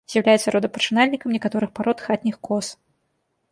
[0.11, 2.65] З'яўляецца родапачынальнікам некаторых парод хатніх коз.